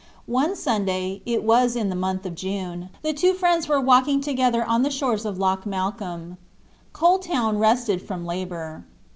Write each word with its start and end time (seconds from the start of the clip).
One 0.25 0.55
Sunday—it 0.55 1.43
was 1.43 1.75
in 1.75 1.89
the 1.89 1.95
month 1.95 2.25
of 2.25 2.33
June—the 2.33 3.13
two 3.13 3.33
friends 3.33 3.67
were 3.69 3.79
walking 3.79 4.19
together 4.19 4.65
on 4.65 4.81
the 4.81 4.89
shores 4.89 5.25
of 5.25 5.37
Loch 5.37 5.63
Malcolm. 5.63 6.37
Coal 6.91 7.19
Town 7.19 7.59
rested 7.59 8.01
from 8.01 8.25
labor. 8.25 8.83